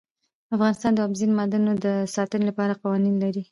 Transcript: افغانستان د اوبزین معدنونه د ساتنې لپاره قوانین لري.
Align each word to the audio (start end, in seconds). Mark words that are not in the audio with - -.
افغانستان 0.55 0.91
د 0.93 0.99
اوبزین 1.05 1.31
معدنونه 1.37 1.73
د 1.85 1.87
ساتنې 2.15 2.43
لپاره 2.49 2.79
قوانین 2.81 3.15
لري. 3.23 3.43